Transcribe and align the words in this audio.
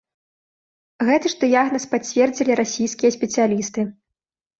Гэты 1.09 1.31
ж 1.33 1.37
дыягназ 1.43 1.85
пацвердзілі 1.91 2.55
расійскія 2.61 3.11
спецыялісты. 3.17 3.81